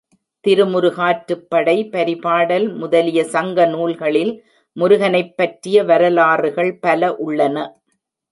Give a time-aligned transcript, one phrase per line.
[0.45, 4.33] திருமுருகாற்றுப்படை, பரிபாடல் முதலிய சங்க நூல்களில்
[4.77, 7.57] முருகனைப் பற்றிய வரலாறுகள் பல உள்ளன.